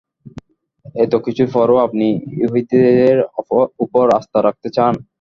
[0.95, 2.07] এত কিছুর পরও আপনি
[2.35, 3.17] ইহুদীদের
[3.83, 4.93] উপর আস্থা রাখতে চান?